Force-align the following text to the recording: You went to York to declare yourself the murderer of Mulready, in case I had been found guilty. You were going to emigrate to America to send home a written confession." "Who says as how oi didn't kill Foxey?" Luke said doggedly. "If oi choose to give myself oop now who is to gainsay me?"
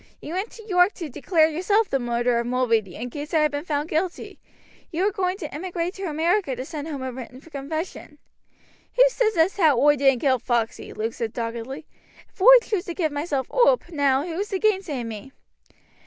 You 0.19 0.33
went 0.33 0.49
to 0.53 0.67
York 0.67 0.93
to 0.93 1.09
declare 1.09 1.47
yourself 1.47 1.87
the 1.87 1.99
murderer 1.99 2.39
of 2.39 2.47
Mulready, 2.47 2.95
in 2.95 3.11
case 3.11 3.35
I 3.35 3.41
had 3.41 3.51
been 3.51 3.65
found 3.65 3.87
guilty. 3.87 4.39
You 4.89 5.05
were 5.05 5.11
going 5.11 5.37
to 5.37 5.53
emigrate 5.53 5.93
to 5.93 6.05
America 6.05 6.55
to 6.55 6.65
send 6.65 6.87
home 6.87 7.03
a 7.03 7.11
written 7.11 7.39
confession." 7.39 8.17
"Who 8.95 9.03
says 9.09 9.37
as 9.37 9.57
how 9.57 9.79
oi 9.79 9.95
didn't 9.97 10.21
kill 10.21 10.39
Foxey?" 10.39 10.91
Luke 10.91 11.13
said 11.13 11.33
doggedly. 11.33 11.85
"If 12.33 12.41
oi 12.41 12.47
choose 12.63 12.85
to 12.85 12.95
give 12.95 13.11
myself 13.11 13.45
oop 13.53 13.91
now 13.91 14.25
who 14.25 14.39
is 14.39 14.49
to 14.49 14.57
gainsay 14.57 15.03
me?" 15.03 15.33